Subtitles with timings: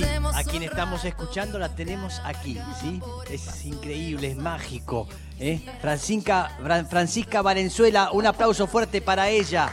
[0.00, 0.02] Sí,
[0.34, 3.00] a quien estamos escuchando la tenemos aquí, ¿sí?
[3.30, 5.06] Es increíble, es mágico.
[5.38, 5.64] ¿eh?
[5.80, 9.70] Francisca, Fran- Francisca Valenzuela, un aplauso fuerte para ella.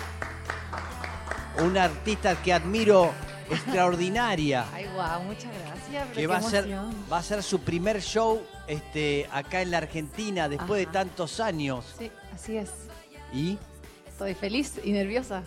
[1.63, 3.12] Una artista que admiro
[3.50, 4.66] extraordinaria.
[4.73, 6.07] Ay, guau, muchas gracias.
[6.10, 6.70] pero que va a ser
[7.12, 11.84] va a ser su primer show este, acá en la Argentina después de tantos años.
[11.98, 12.70] Sí, así es.
[13.34, 13.58] Y
[14.08, 15.42] Estoy feliz y nerviosa.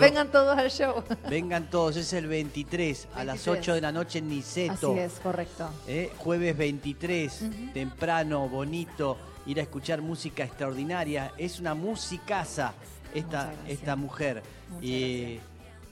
[0.00, 1.02] Vengan todos al show.
[1.28, 3.58] vengan todos, es el 23 a las 23.
[3.58, 4.92] 8 de la noche en Niceto.
[4.92, 5.68] Así es, correcto.
[5.86, 6.10] ¿eh?
[6.18, 7.72] Jueves 23, Ujú.
[7.72, 11.32] temprano, bonito, ir a escuchar música extraordinaria.
[11.38, 12.74] Es una musicaza
[13.14, 14.42] esta, esta mujer.
[14.70, 15.40] Muchas Y-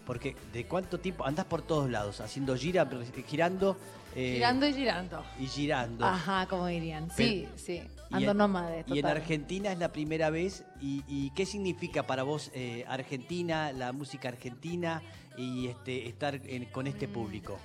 [0.08, 2.88] porque de cuánto tiempo andás por todos lados, haciendo gira,
[3.26, 3.76] girando,
[4.16, 5.22] eh, Girando y girando.
[5.38, 6.06] y girando.
[6.06, 7.10] Ajá, como dirían.
[7.14, 7.82] Sí, sí.
[8.10, 8.84] Ando nómade.
[8.86, 9.18] Y en.
[9.18, 10.64] Argentina es la primera vez.
[10.80, 15.02] ¿Y, y qué significa para vos eh, Argentina, la música argentina
[15.36, 17.58] y este, estar en- con este público?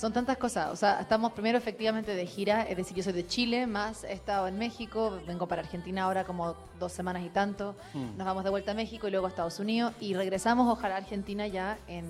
[0.00, 0.70] Son tantas cosas.
[0.72, 2.62] O sea, estamos primero efectivamente de gira.
[2.62, 5.20] Es decir, yo soy de Chile, más he estado en México.
[5.26, 7.76] Vengo para Argentina ahora como dos semanas y tanto.
[7.92, 8.16] Hmm.
[8.16, 9.92] Nos vamos de vuelta a México y luego a Estados Unidos.
[10.00, 12.06] Y regresamos, ojalá, a Argentina ya en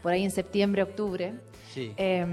[0.00, 1.34] por ahí en septiembre, octubre.
[1.74, 1.92] Sí.
[1.98, 2.26] Eh,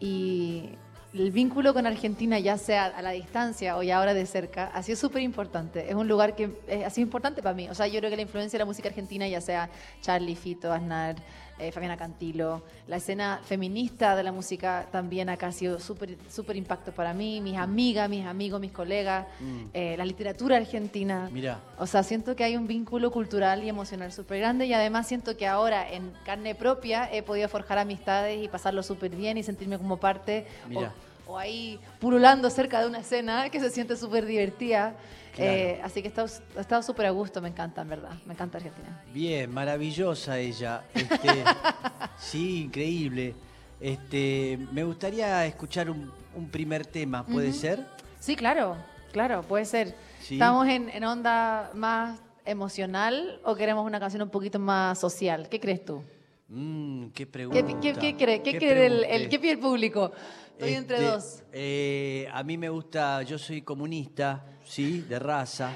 [0.00, 0.70] y
[1.12, 4.82] el vínculo con Argentina, ya sea a la distancia o ya ahora de cerca, ha
[4.82, 5.90] sido súper importante.
[5.90, 6.50] Es un lugar que
[6.84, 7.68] ha sido importante para mí.
[7.68, 9.68] O sea, yo creo que la influencia de la música argentina, ya sea
[10.00, 11.16] Charlie, Fito, Aznar,
[11.58, 16.56] eh, Fabiana Cantilo, la escena feminista de la música también acá ha sido súper súper
[16.56, 19.62] impacto para mí, mis amigas, mis amigos, mis colegas, Mm.
[19.72, 21.28] eh, la literatura argentina.
[21.32, 25.06] Mira, O sea, siento que hay un vínculo cultural y emocional súper grande y además
[25.06, 29.42] siento que ahora en carne propia he podido forjar amistades y pasarlo súper bien y
[29.42, 30.92] sentirme como parte Mira.
[31.26, 34.94] o, o ahí pululando cerca de una escena que se siente súper divertida.
[35.36, 35.52] Claro.
[35.52, 38.12] Eh, así que he estado súper a gusto, me encanta, en verdad.
[38.24, 39.02] Me encanta Argentina.
[39.12, 40.82] bien, maravillosa ella.
[40.94, 41.44] Este,
[42.18, 43.34] sí, increíble.
[43.78, 47.86] Este, me gustaría escuchar un, un primer tema, ¿puede ser?
[48.18, 48.76] Sí, claro,
[49.12, 49.94] claro, puede ser.
[50.22, 50.34] Sí.
[50.34, 55.48] ¿Estamos en, en onda más emocional o queremos una canción un poquito más social?
[55.50, 56.02] ¿Qué crees tú?
[56.48, 57.80] Mm, qué ¿Qué, pregunta.
[57.80, 58.42] qué, qué cree?
[58.42, 59.28] ¿Qué, quiere el, el- pregunte.
[59.28, 60.12] qué pide el público?
[60.52, 61.42] Estoy entre Este, dos.
[61.52, 65.72] eh, a mí me gusta, yo soy comunista, sí, de raza.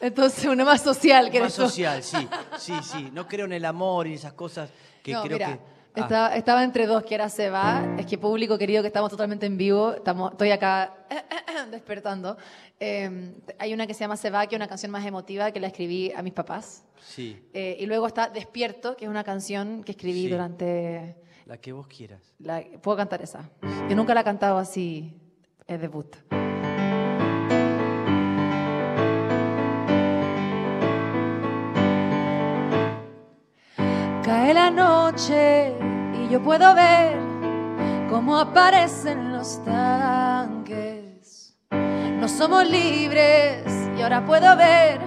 [0.00, 3.10] Entonces, una más social que Más social, sí, sí, sí.
[3.12, 4.70] No creo en el amor y esas cosas
[5.02, 5.58] que no, creo que.
[6.00, 7.84] Ah, estaba, estaba entre dos, que era se va.
[7.98, 9.92] Es que público querido, que estamos totalmente en vivo.
[9.92, 10.94] Estamos, estoy acá
[11.70, 12.36] despertando.
[12.80, 15.60] Eh, hay una que se llama Se va, que es una canción más emotiva que
[15.60, 16.84] la escribí a mis papás.
[17.00, 20.28] sí, Eh, y luego está Despierto, que es una canción que escribí Sí.
[20.30, 21.16] durante...
[21.46, 22.20] la que vos quieras.
[22.38, 23.48] la- Puedo cantar esa.
[23.88, 25.14] Yo nunca la he cantado así,
[25.66, 26.14] es debut.
[34.24, 35.74] Cae la noche
[36.30, 37.16] yo puedo ver
[38.10, 41.56] cómo aparecen los tanques.
[41.70, 43.64] No somos libres
[43.96, 45.00] y ahora puedo ver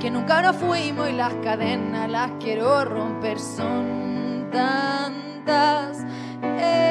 [0.00, 3.38] que nunca nos fuimos y las cadenas las quiero romper.
[3.38, 5.98] Son tantas
[6.42, 6.81] heridas,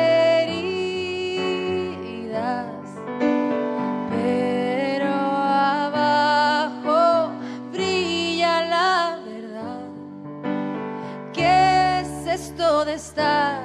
[12.41, 13.61] esto de estar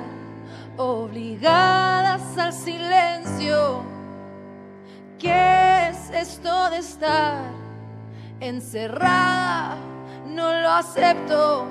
[0.77, 3.83] obligadas al silencio?
[5.19, 7.41] ¿Qué es esto de estar
[8.39, 9.77] encerrada?
[10.27, 11.69] No lo acepto.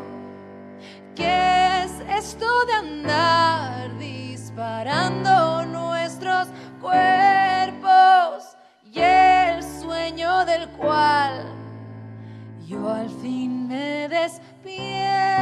[1.16, 1.92] ¿Qué es
[2.24, 6.48] esto de andar disparando nuestros
[6.82, 11.46] cuerpos y el sueño del cual
[12.66, 15.36] yo al fin me despierto?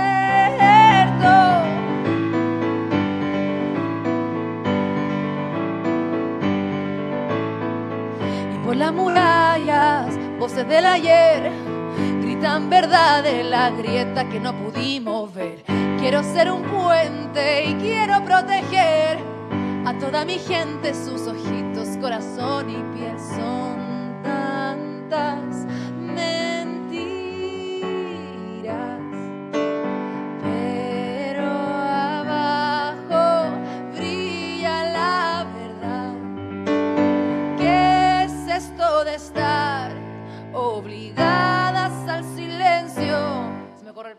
[8.53, 11.51] Y por las murallas, voces del ayer
[12.22, 15.63] gritan verdad de la grieta que no pudimos ver.
[16.00, 19.19] Quiero ser un puente y quiero proteger
[19.86, 23.18] a toda mi gente, sus ojitos, corazón y piel.
[23.18, 25.65] Son tantas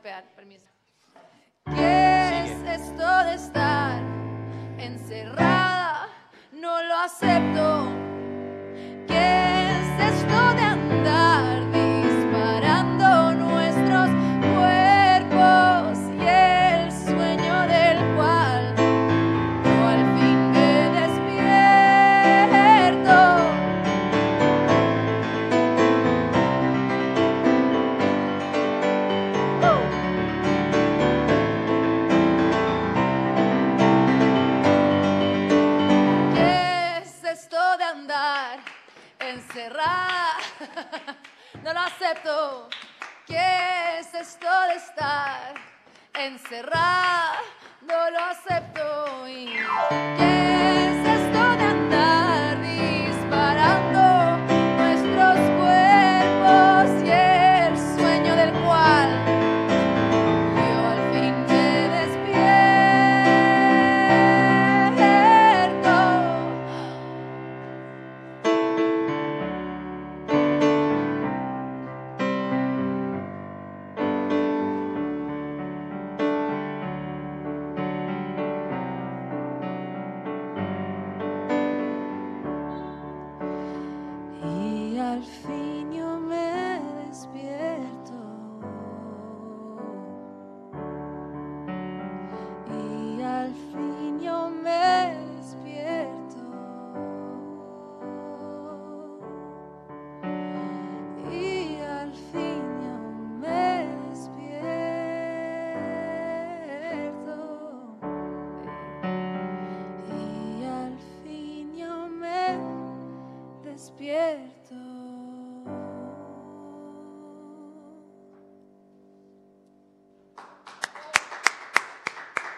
[0.04, 0.66] Pedal, permiso.
[1.74, 4.02] ¿Qué es esto de estar
[4.76, 6.10] encerrada?
[6.52, 8.03] No lo acepto.
[49.94, 50.33] ¿Y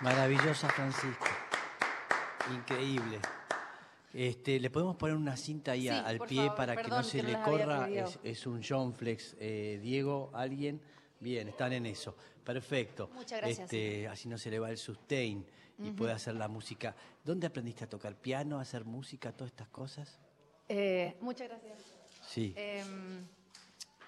[0.07, 1.31] Maravillosa Francisca.
[2.55, 3.19] Increíble.
[4.15, 7.17] Este, le podemos poner una cinta ahí Sí, al pie favor, para que no se
[7.19, 7.89] que no le corra.
[8.23, 9.35] es un John Flex.
[9.41, 10.81] Eh, Diego, alguien.
[11.19, 12.17] Bien, están en eso.
[12.45, 13.11] Perfecto.
[13.15, 13.59] Muchas gracias.
[13.63, 15.45] Este, así no se le va el sustain
[15.83, 16.95] y puede hacer la música.
[17.25, 20.21] ¿Dónde aprendiste a tocar piano, a hacer música, todas estas cosas?
[20.69, 21.79] Eh, muchas gracias.
[22.29, 23.27] Sí, Em,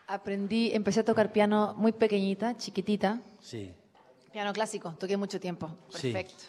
[0.06, 3.20] aprendí, empecé a tocar piano muy pequeñita, chiquitita.
[3.40, 3.74] sí.
[4.32, 5.68] Piano clásico, toqué mucho tiempo.
[5.88, 6.12] Sí.
[6.12, 6.44] Perfecto.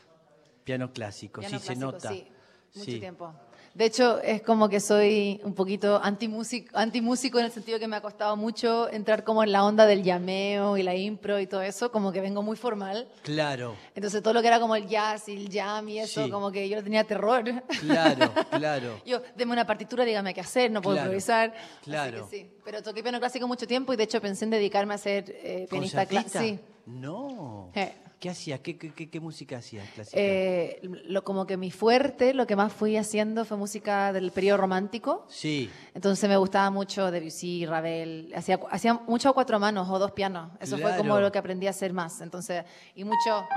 [0.63, 2.09] Piano clásico, Piano sí se nota.
[2.09, 2.27] Sí,
[2.75, 2.99] mucho Sí.
[2.99, 3.33] tiempo.
[3.79, 7.95] De hecho, es como que soy un poquito antimúsico, antimúsico en el sentido que me
[7.95, 11.61] ha costado mucho entrar como en la onda del llameo y la impro y todo
[11.61, 13.07] eso, como que vengo muy formal.
[13.23, 16.29] Claro, Entonces todo lo que era como el jazz y el jam y eso, Sí.
[16.29, 17.45] como que yo le tenía terror.
[17.79, 18.99] claro, claro.
[19.05, 21.53] Yo, deme una partitura, dígame qué hacer, no puedo Claro, improvisar.
[21.79, 22.27] Así claro.
[22.29, 22.51] que sí.
[22.65, 25.67] Pero toqué piano clásico mucho tiempo y de hecho pensé en dedicarme a ser eh,
[25.69, 26.37] pianista clásico.
[26.43, 26.59] Sí.
[26.85, 27.71] No.
[27.75, 27.93] Eh.
[28.19, 28.59] ¿Qué hacías?
[28.59, 30.17] ¿Qué, qué, qué- qué música hacías clásica?
[30.21, 34.57] Eh, lo, como que mi fuerte, lo que más fui haciendo fue música del periodo
[34.57, 35.25] romántico.
[35.29, 38.33] sí, Entonces me gustaba mucho Debussy, Ravel.
[38.35, 40.51] Hacía, hacía mucho a cuatro manos o dos pianos.
[40.59, 42.19] Eso fue como lo que aprendí a hacer más.
[42.19, 43.47] Entonces, y mucho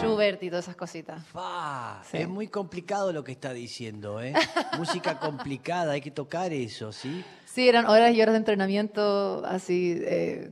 [0.00, 1.24] Schubert y todas esas cositas.
[1.26, 2.18] Fa, Sí.
[2.18, 4.34] Es muy complicado lo que está diciendo, ¿eh?
[4.78, 7.24] Música complicada, hay que tocar eso, ¿sí?
[7.44, 10.50] Sí, eran horas y horas de entrenamiento así eh,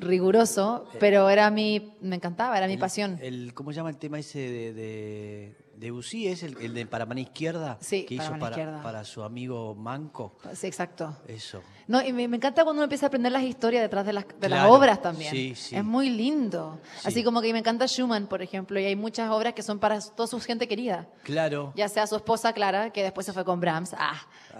[0.00, 3.18] riguroso, pero era mi, me encantaba, era mi El- pasión.
[3.22, 6.28] El, ¿Cómo se llama el tema ese de, de, de Debussy?
[6.28, 7.76] ¿Es el, el de Para Mano Izquierda?
[7.80, 8.82] Sí, que Para hizo para, Izquierda.
[8.82, 10.36] para su amigo Manco.
[10.54, 11.16] Sí, exacto.
[11.28, 11.60] Eso.
[11.88, 14.24] No, y me, me encanta cuando uno empieza a aprender las historias detrás de las,
[14.28, 15.30] de las Claro, obras también.
[15.32, 15.74] sí, sí.
[15.76, 16.78] Es muy lindo.
[17.00, 17.08] Sí.
[17.08, 20.00] Así como que me encanta Schumann, por ejemplo, y hay muchas obras que son para
[20.00, 21.08] toda su gente querida.
[21.24, 21.72] Claro.
[21.74, 24.14] Ya sea su esposa Clara, que después se fue con Brahms, ah,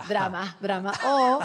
[0.08, 1.38] drama, drama, o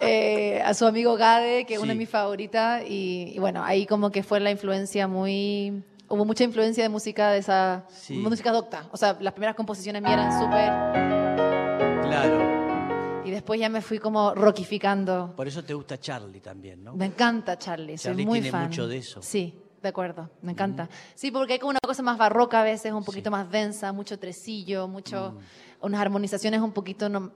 [0.00, 3.84] eh, a su amigo Gade, que es una de mis favoritas, y, y bueno, ahí
[3.86, 5.82] como que fue la influencia muy...
[6.08, 7.84] Hubo mucha influencia de música de esa...
[7.88, 8.14] Sí.
[8.18, 8.88] Música docta.
[8.92, 12.02] O sea, las primeras composiciones mías eran súper...
[12.02, 13.24] Claro.
[13.24, 15.32] Y después ya me fui como rockificando.
[15.34, 16.94] Por eso te gusta Charlie también, ¿no?
[16.94, 18.64] Me encanta Charlie, soy Charlie muy tiene fan.
[18.68, 19.22] mucho de eso.
[19.22, 20.88] Sí, de acuerdo, me encanta.
[21.14, 24.18] Sí, porque hay como una cosa más barroca a veces, un poquito más densa, mucho
[24.18, 25.86] tresillo, mucho Mm.
[25.86, 27.32] unas armonizaciones un poquito no-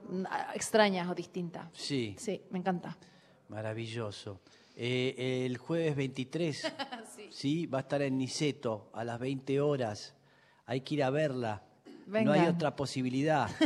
[0.55, 1.69] extrañas o distintas.
[1.73, 2.97] Sí, Sí, me encanta.
[3.49, 4.41] maravilloso.
[4.80, 6.73] Eh, el jueves 23,
[7.30, 7.66] sí.
[7.66, 10.14] va a estar en Niceto a las 20 horas.
[10.66, 11.62] Hay que ir a verla.
[12.06, 13.50] No hay otra posibilidad.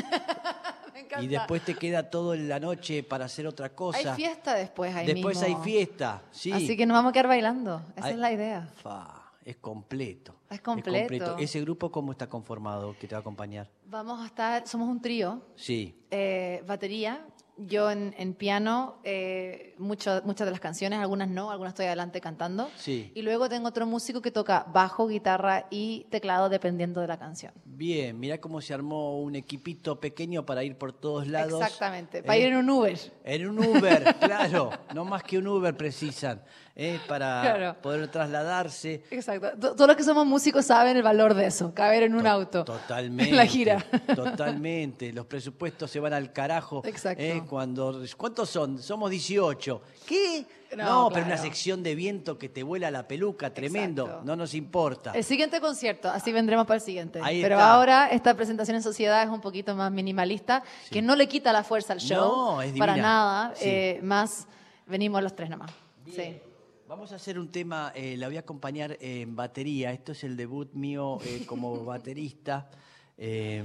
[1.19, 1.25] Me.
[1.25, 3.99] Y después te queda toda la noche para hacer otra cosa.
[4.15, 5.59] hay fiesta después ahí Después mismo.
[5.59, 6.51] hay fiesta, sí.
[6.53, 7.83] Así que nos vamos a quedar bailando.
[7.97, 8.69] Esa Hay- es la idea.
[8.83, 10.35] Fa, es completo.
[10.49, 11.37] Es completo.
[11.39, 13.69] ¿Ese grupo cómo está conformado que te va a acompañar?
[13.85, 17.27] Vamos a estar, somos un trío, Sí, eh, batería,
[17.59, 22.21] yo en, en piano, eh, mucho- muchas de las canciones, algunas no, algunas estoy adelante
[22.21, 22.71] cantando.
[22.77, 23.13] sí.
[23.15, 27.53] Y luego tengo otro músico que toca bajo, guitarra y teclado dependiendo de la canción.
[27.65, 31.61] Bien, mirá cómo se armó un equipito pequeño para ir por todos lados.
[31.63, 32.41] Exactamente, para ¿eh?
[32.41, 32.99] ir en un Uber.
[33.25, 34.71] En un Uber, claro.
[34.95, 36.43] No más que un Uber precisan,
[36.75, 36.99] ¿eh?
[37.07, 37.77] para Claro.
[37.83, 39.03] poder trasladarse.
[39.11, 39.51] Exacto.
[39.59, 42.29] To- Todos los que somos músicos saben el valor de eso, caber en un To-
[42.29, 42.65] auto.
[42.65, 43.31] Totalmente.
[43.31, 43.85] En la gira.
[44.15, 45.13] Totalmente.
[45.13, 46.83] Los presupuestos se van al carajo.
[46.85, 47.23] Exacto.
[47.57, 48.79] Cuando, ¿Cuántos son?
[48.79, 49.83] Somos 18.
[50.07, 50.47] ¿Qué?
[50.75, 51.27] No, No, pero claro.
[51.27, 54.05] una sección de viento que te vuela la peluca, tremendo.
[54.05, 54.25] Exacto.
[54.25, 55.13] No nos importa.
[55.13, 57.21] El siguiente concierto, así vendremos para el siguiente.
[57.23, 57.75] Ahí Pero está.
[57.75, 61.63] ahora esta presentación en sociedad es un poquito más minimalista, que no le quita la
[61.63, 62.17] fuerza al show.
[62.55, 63.07] No, es Para divina.
[63.07, 63.53] nada.
[63.55, 63.65] Sí.
[63.69, 64.47] eh, más
[64.87, 65.71] venimos los tres nomás.
[66.07, 66.17] Bien.
[66.17, 66.41] Sí.
[66.89, 69.93] Vamos a hacer un tema, eh, la voy a acompañar en batería.
[69.93, 72.71] Esto es el debut mío eh, como baterista,
[73.19, 73.63] eh,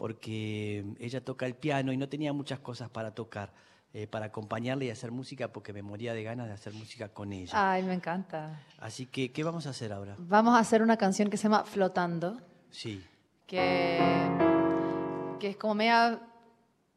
[0.00, 3.52] porque ella toca el piano y no tenía muchas cosas para tocar,
[3.92, 7.34] eh, para acompañarle y hacer música, porque me moría de ganas de hacer música con
[7.34, 7.52] ella.
[7.52, 8.62] Ay, me encanta.
[8.78, 10.14] Así que, ¿qué vamos a hacer ahora?
[10.16, 12.40] Vamos a hacer una canción que se llama Flotando,
[12.70, 13.04] Sí.
[13.46, 13.98] que,
[15.38, 16.18] que es como media...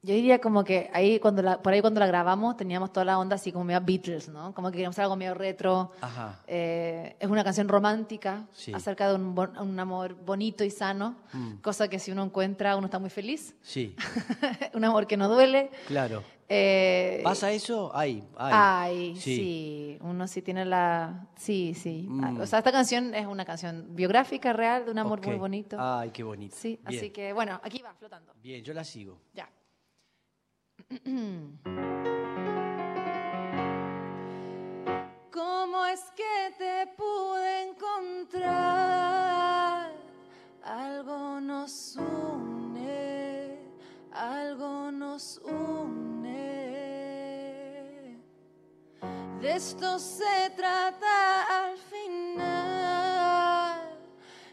[0.06, 3.18] Yo diría como que ahí cuando la, por ahí cuando la grabamos teníamos toda la
[3.18, 4.54] onda así como media Beatles, ¿no?
[4.54, 5.92] Como que queríamos hacer algo medio retro.
[6.02, 6.42] Ajá.
[6.46, 8.74] Eh, es una canción romántica Sí.
[8.74, 11.54] acerca de un, bon- un amor bonito y sano, Mm.
[11.62, 13.56] cosa que si uno encuentra uno está muy feliz.
[13.62, 13.96] Sí,
[14.74, 15.72] un amor que no duele.
[15.88, 16.22] claro.
[16.56, 17.90] Eh, ¿Pasa eso?
[17.96, 18.52] Ay, ay.
[18.54, 19.36] Ay, Sí.
[19.38, 19.98] sí.
[20.02, 21.28] Uno sí tiene la...
[21.38, 22.06] Sí, sí.
[22.08, 22.42] Mm.
[22.42, 25.40] O sea, esta canción es una canción biográfica, real, de un amor muy Ok.
[25.40, 25.78] bonito.
[25.80, 26.56] Ay, qué bonito.
[26.60, 27.00] Sí, Bien.
[27.00, 28.34] así que bueno, aquí va, flotando.
[28.44, 29.18] Bien, yo la sigo.
[29.34, 29.50] Ya.
[35.32, 38.84] ¿Cómo es que te pude encontrar?
[40.64, 43.60] Algo nos une,
[44.12, 45.84] algo nos une.
[49.42, 53.24] De esto se trata al final.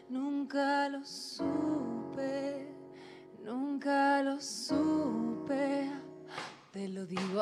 [0.09, 1.50] Nunca lo supe,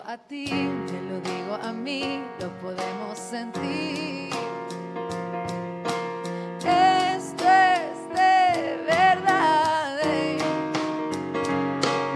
[0.10, 4.32] a ti, te lo digo a mí, lo podemos sentir.
[6.66, 10.00] Esto es de verdad.
[10.02, 10.40] eh.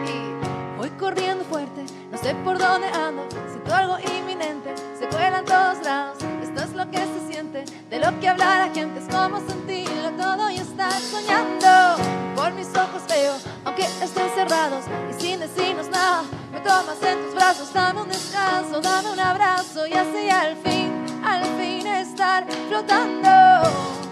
[0.08, 5.46] Y voy corriendo fuerte, no sé por dónde ando, siento algo inminente, se cuela en
[5.46, 6.18] todos lados.
[6.42, 10.10] Esto es lo que se siente, de lo que habla la gente, es como sentirlo
[10.18, 12.04] todo y estar soñando.
[12.36, 13.36] Por mis ojos veo,
[13.66, 18.80] aunque estén cerrados y sin decirnos nada, me tomas en tus brazos, dame un descanso,
[18.80, 20.92] dame un abrazo y así al fin,
[21.26, 24.03] al fin estar flotando.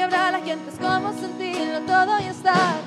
[0.00, 2.80] Que habla la gente, es como sentirlo todo y estar.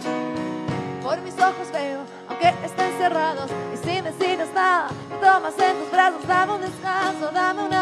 [1.03, 4.87] Por mis ojos veo, aunque estén cerrados y sin decirnos nada,
[5.21, 7.72] tomas en tus brazos, dame un descanso, dame un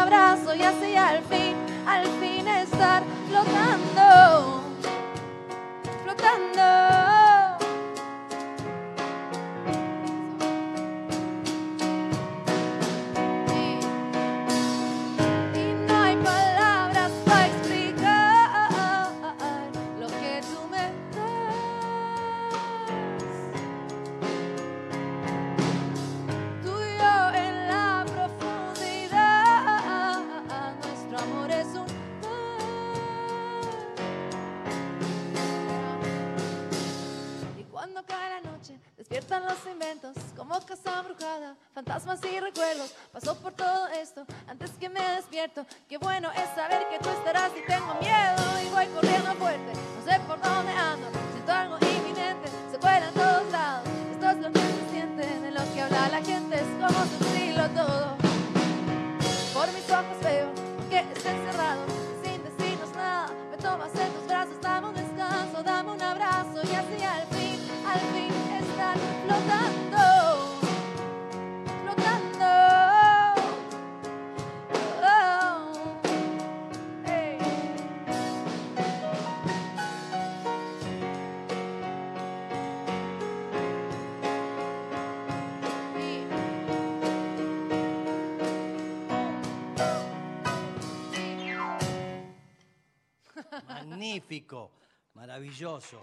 [95.14, 96.02] Maravilloso.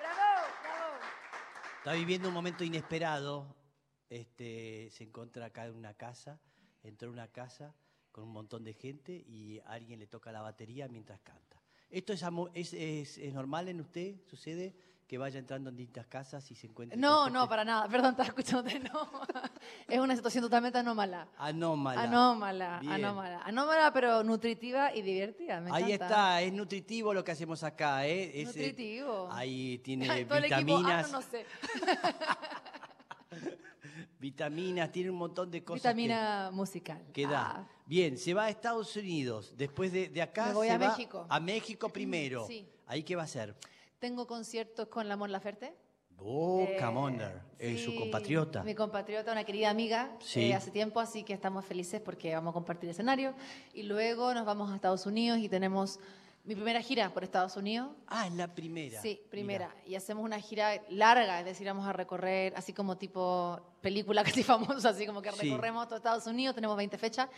[0.00, 0.94] Bravo, bravo.
[1.78, 3.54] Está viviendo un momento inesperado.
[4.10, 6.40] Este, se encuentra acá en una casa,
[6.82, 7.74] entró en una casa
[8.10, 11.62] con un montón de gente y alguien le toca la batería mientras canta.
[11.88, 14.16] ¿Esto es, amo- es, es- es normal en usted?
[14.26, 14.74] ¿Sucede?
[15.12, 16.98] Que vaya entrando en distintas casas y se encuentre.
[16.98, 17.86] No, no, para nada.
[17.90, 18.78] Perdón, estaba escuchándote.
[18.80, 19.10] No.
[19.86, 21.28] Es una situación totalmente anómala.
[21.36, 22.00] Anómala.
[22.02, 22.92] Anómala, Bien.
[22.94, 23.42] anómala.
[23.42, 25.60] Anómala, pero nutritiva y divertida.
[25.60, 26.06] Me Ahí encanta.
[26.06, 28.40] está, es nutritivo lo que hacemos acá, ¿eh?
[28.40, 29.28] Es, eh, Nutritivo.
[29.30, 31.44] ahí tiene Todo el equipo, vitaminas, ah, no, no sé.
[34.18, 35.82] vitaminas, tiene un montón de cosas.
[35.82, 37.02] Vitamina musical.
[37.12, 37.50] que, que da.
[37.58, 39.52] Ah, Bien, se va a Estados Unidos.
[39.58, 41.26] Después de, de acá Me voy se a va México.
[41.28, 42.46] A México primero.
[42.46, 42.66] Sí.
[42.86, 43.54] ¿Ahí qué va a hacer?
[44.02, 45.76] Tengo conciertos con la Mon Laferte.
[46.18, 48.64] Oh, Eh, Commander, es su sí, compatriota.
[48.64, 50.40] Mi compatriota, una querida amiga Sí.
[50.50, 53.32] eh, hace tiempo, así que estamos felices porque vamos a compartir escenario.
[53.72, 56.00] Y luego nos vamos a Estados Unidos y tenemos
[56.42, 57.90] mi primera gira por Estados Unidos.
[58.08, 59.00] Ah, es la primera.
[59.00, 59.68] Sí, primera.
[59.68, 59.82] Mirá.
[59.86, 64.42] Y hacemos una gira larga, es decir, vamos a recorrer, así como tipo película casi
[64.42, 65.48] famosa, así como que Sí.
[65.48, 67.28] recorremos todo Estados Unidos, tenemos 20 fechas.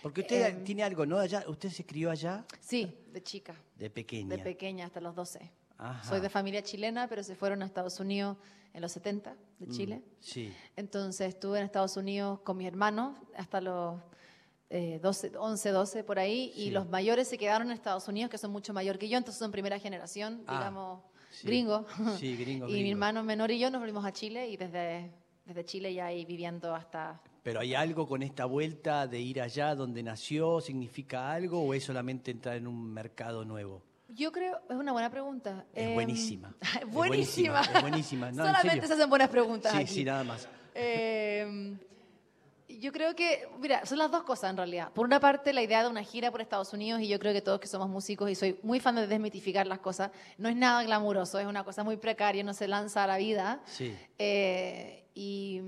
[0.00, 1.18] Porque usted Em, tiene algo, ¿no?
[1.18, 4.34] Allá, ¿Usted se crió allá Sí, de chica, de pequeña?
[4.34, 5.50] de pequeña hasta los 12.
[5.90, 6.08] Ajá.
[6.08, 8.36] Soy de familia chilena, pero se fueron a Estados Unidos
[8.72, 10.02] en los 70 de Mm, Chile.
[10.20, 10.52] Sí.
[10.76, 14.00] Entonces estuve en Estados Unidos con mis hermanos hasta los
[14.70, 16.62] eh, 12, 11, 12 por ahí, Sí.
[16.62, 19.38] y los mayores se quedaron en Estados Unidos, que son mucho mayor que yo, entonces
[19.38, 21.46] son primera generación, Ah, digamos, sí.
[21.46, 21.86] gringo.
[22.18, 22.90] Sí, gringo, y mi gringo.
[22.92, 25.12] hermano menor y yo nos volvimos a Chile y desde,
[25.44, 27.20] desde Chile ya ahí viviendo hasta...
[27.44, 30.60] ¿Pero hay algo con esta vuelta de ir allá donde nació?
[30.62, 33.82] ¿Significa algo o es solamente entrar en un mercado nuevo?
[34.08, 35.64] Yo creo, es una buena pregunta.
[35.74, 36.54] Es Em, buenísima.
[36.80, 37.60] Es buenísima.
[37.62, 38.30] es buenísima.
[38.32, 39.92] No, en Solamente se hacen buenas preguntas Sí, aquí.
[39.94, 40.48] sí, nada más.
[40.74, 41.76] Eh,
[42.68, 44.90] yo creo que, mira, son las dos cosas en realidad.
[44.92, 47.40] Por una parte, la idea de una gira por Estados Unidos, y yo creo que
[47.40, 50.82] todos que somos músicos, y soy muy fan de desmitificar las cosas, no es nada
[50.82, 53.60] glamuroso, es una cosa muy precaria, no se lanza a la vida.
[53.66, 53.96] Sí.
[54.18, 55.60] Eh, y,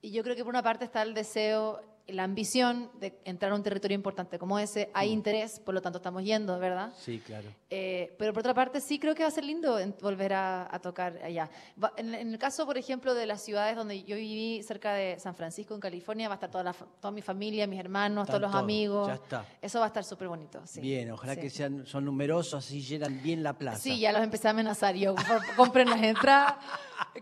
[0.00, 3.54] y yo creo que por una parte está el deseo, la ambición de entrar a
[3.54, 4.90] un territorio importante como ese.
[4.92, 6.92] Hay interés, por lo tanto estamos yendo, ¿verdad?
[6.98, 7.48] Sí, claro.
[7.70, 10.78] Eh, pero por otra parte, sí creo que va a ser lindo volver a, a
[10.80, 11.48] tocar allá.
[11.82, 15.18] Va- en, en el caso, por ejemplo, de las ciudades donde yo viví, cerca de
[15.18, 18.32] San Francisco, en California, va a estar toda, la, toda mi familia, mis hermanos, Están
[18.34, 19.08] todos los todos, amigos.
[19.08, 19.46] ya está.
[19.62, 20.60] Eso va a estar súper bonito.
[20.66, 20.80] sí.
[20.80, 21.40] Bien, ojalá Sí.
[21.40, 23.78] que sean son numerosos, así llenan bien la plaza.
[23.78, 25.14] Sí, ya los empecé a amenazar yo.
[25.56, 26.56] Compren las entradas,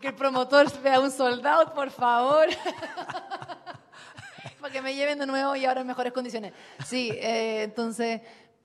[0.00, 2.48] que el promotor vea un soldado, por favor.
[4.62, 6.52] Para que me lleven de nuevo y ahora en mejores condiciones.
[6.86, 8.20] Sí, eh, entonces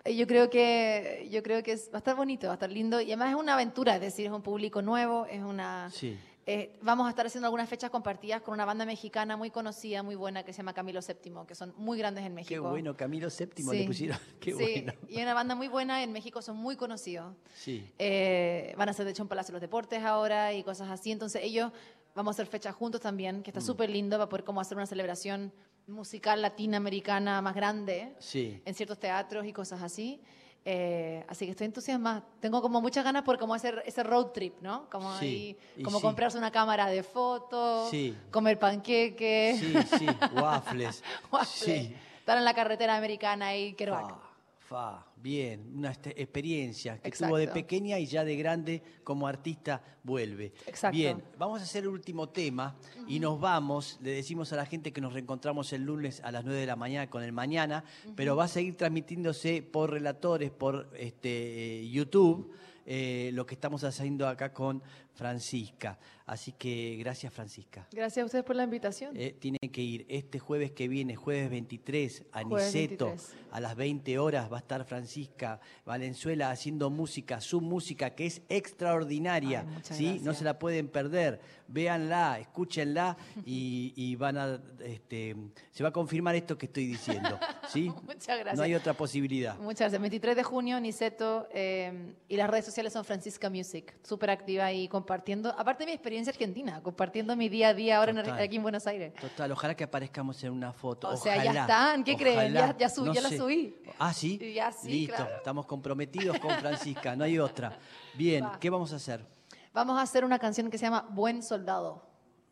[0.05, 2.71] eh, yo creo que yo creo que es- va a estar bonito, va a estar
[2.71, 6.17] lindo y además es una aventura, es decir, es un público nuevo, es una Sí.
[6.45, 10.15] eh, vamos a estar haciendo algunas fechas compartidas con una banda mexicana muy conocida, muy
[10.15, 12.49] buena que se llama Camilo VII, que son muy grandes en México.
[12.53, 13.77] Qué bueno, Camilo VII Sí.
[13.79, 14.17] le pusieron.
[14.39, 14.93] Qué Sí, bueno.
[15.09, 17.35] y una banda muy buena en México, son muy conocidos.
[17.55, 17.91] Sí.
[17.99, 21.11] Eh, van a hacer de hecho un Palacio de los Deportes ahora y cosas así.
[21.11, 21.71] Entonces ellos
[22.15, 23.43] vamos a hacer fechas juntos también, Mm.
[23.43, 25.51] que está súper lindo, va a poder como hacer una celebración
[25.87, 28.61] musical latinoamericana más grande Sí.
[28.65, 30.21] en ciertos teatros y cosas así.
[30.69, 32.25] Eh, así que estoy entusiasmada.
[32.41, 34.89] Tengo como muchas ganas por como hacer ese road trip, ¿no?
[34.89, 36.03] Como Sí, ahí, como sí.
[36.03, 38.17] comprarse una cámara de fotos, Sí.
[38.31, 41.03] comer panqueques, Sí, sí, waffles.
[41.31, 44.09] waffles, estar en la carretera americana y Kerouac.
[44.09, 44.26] Fa,
[44.67, 47.27] fa, bien, una este- experiencia que Exacto.
[47.29, 50.51] tuvo de pequeña y ya de grande como artista vuelve.
[50.65, 50.95] Exacto.
[50.97, 52.75] Bien, vamos a hacer el último tema
[53.07, 53.97] y nos vamos.
[54.01, 56.75] Le decimos a la gente que nos reencontramos el lunes a las 9 de la
[56.75, 62.51] mañana con el mañana, pero va a seguir transmitiéndose por relatores, por este, eh, YouTube.
[62.89, 64.81] eh, lo que estamos haciendo acá con
[65.17, 65.97] Francisca.
[66.27, 67.87] Así que gracias Francisca.
[67.91, 69.15] Gracias a ustedes por la invitación.
[69.15, 73.35] Eh, tiene que ir este jueves que viene, jueves 23, a Jueves Niceto, 23.
[73.51, 78.41] a las 20 horas va a estar Francisca Valenzuela haciendo música, su música que es
[78.49, 80.21] extraordinaria, Ay, ¿sí?
[80.21, 81.39] No se la pueden perder.
[81.69, 85.35] Véanla, escúchenla y, y van a, este,
[85.71, 87.89] se va a confirmar esto que estoy diciendo, ¿sí?
[88.05, 88.57] Muchas gracias.
[88.57, 89.57] No hay otra posibilidad.
[89.59, 90.01] Muchas gracias.
[90.01, 94.89] 23 de junio, Niceto, eh, y las redes sociales son Francisca Music, súper activa ahí
[95.11, 98.39] compartiendo, aparte de mi experiencia argentina, compartiendo mi día a día ahora en- Total.
[98.39, 99.13] aquí en Buenos Aires.
[99.15, 101.07] Total, ojalá que aparezcamos en una foto.
[101.07, 102.37] O sea, ya ojalá, están, ¿qué creen?
[102.57, 102.71] ojalá.
[102.73, 103.75] Ya- ya subí- ya la subí.
[103.99, 104.37] Ah, sí.
[104.53, 105.37] Ya sí, Listo, claro.
[105.37, 107.79] estamos comprometidos con Francisca, no hay otra.
[108.15, 108.59] Bien, Va.
[108.59, 109.25] ¿qué vamos a hacer?
[109.71, 112.05] Vamos a hacer una canción que se llama Buen Soldado.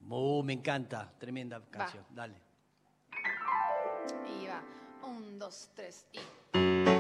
[0.10, 2.06] Uh, me encanta, tremenda canción.
[2.10, 2.36] Dale.
[4.42, 4.64] Y va,
[5.06, 6.95] un, dos, tres y...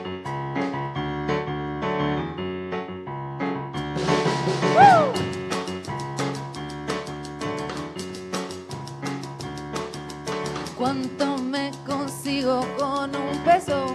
[10.85, 13.87] ¿Cuánto me consigo con un peso?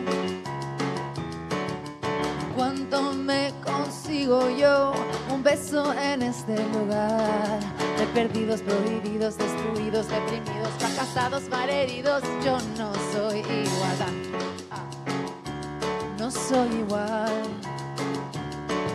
[2.57, 4.93] ¿Cuánto me consigo yo?
[5.33, 7.61] Un beso en este lugar
[7.97, 12.25] de perdidos, prohibidos, destruidos, deprimidos, fracasados, malheridos.
[12.45, 13.97] Yo no soy igual.
[14.73, 14.91] Ah.
[16.19, 17.70] No soy igual.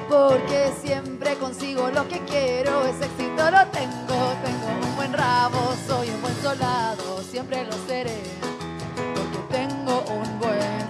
[0.09, 6.09] Porque siempre consigo lo que quiero, ese éxito lo tengo, tengo un buen rabo, soy
[6.09, 8.21] un buen soldado, siempre lo seré,
[9.15, 10.85] porque tengo un buen...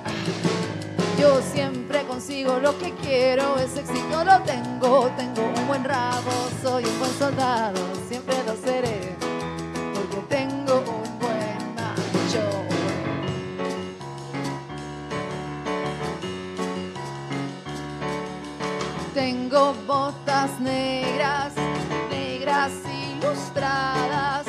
[1.19, 6.83] Yo siempre consigo lo que quiero, ese éxito lo tengo, tengo un buen rabo, soy
[6.83, 8.94] un buen soldado, siempre lo seré,
[20.59, 21.53] negras,
[22.09, 24.45] negras ilustradas.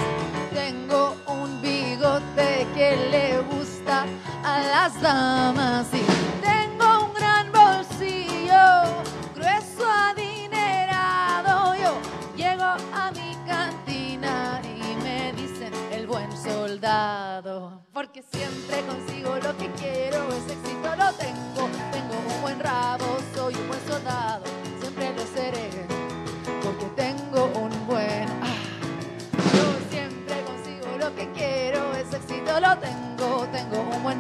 [0.53, 4.05] Tengo un bigote que le gusta
[4.45, 5.87] a las damas.
[5.93, 6.05] Y
[6.43, 9.03] tengo un gran bolsillo,
[9.35, 11.75] grueso adinerado.
[11.77, 11.99] Yo
[12.37, 17.81] llego a mi cantina y me dicen el buen soldado.
[17.93, 21.76] Porque siempre consigo lo que quiero, ese éxito lo tengo.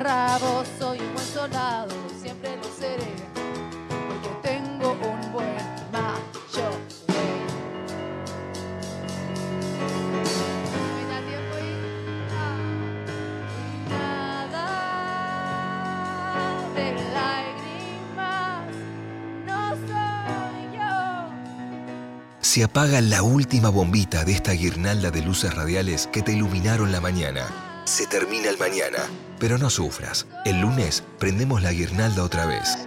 [0.06, 1.92] Rabo, soy un buen soldado,
[2.22, 3.12] siempre lo seré.
[4.08, 5.56] Porque tengo un buen
[5.92, 6.70] macho.
[22.40, 27.00] Se apaga la última bombita de esta guirnalda de luces radiales que te iluminaron la
[27.00, 27.65] mañana.
[27.96, 28.98] Se termina el mañana,
[29.38, 30.26] pero no sufras.
[30.44, 32.85] El lunes prendemos la guirnalda otra vez.